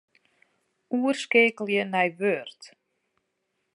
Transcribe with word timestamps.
Oerskeakelje 0.95 1.83
nei 1.91 2.09
Word. 2.19 2.61